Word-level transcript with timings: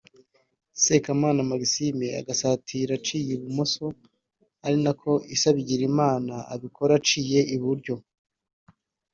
Sekamana 0.83 1.39
Maxime 1.51 2.05
agasatira 2.19 2.91
aciye 2.99 3.31
ibumoso 3.35 3.85
ari 4.65 4.77
nako 4.83 5.11
Issa 5.35 5.49
Bigirimana 5.57 6.35
abikora 6.53 6.91
aciye 6.99 7.39
iburyo 7.55 7.95